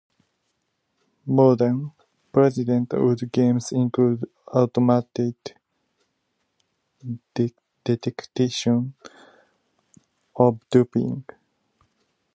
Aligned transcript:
Modern 1.27 1.91
persistent 2.33 2.91
world 2.93 3.31
games 3.31 3.71
include 3.71 4.27
automated 4.47 5.35
detection 7.35 8.95
of 10.35 10.59
duping. 10.71 11.23